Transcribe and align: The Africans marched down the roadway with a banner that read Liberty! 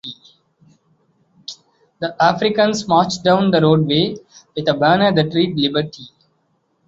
The 1.99 2.15
Africans 2.19 2.87
marched 2.87 3.23
down 3.23 3.51
the 3.51 3.61
roadway 3.61 4.15
with 4.55 4.67
a 4.67 4.73
banner 4.73 5.13
that 5.13 5.35
read 5.35 5.55
Liberty! 5.55 6.05